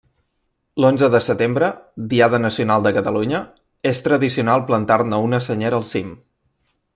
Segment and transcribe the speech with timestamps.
[0.83, 1.67] L'onze de setembre,
[2.13, 3.43] Diada Nacional de Catalunya,
[3.91, 6.13] és tradicional plantar-ne una senyera al cim.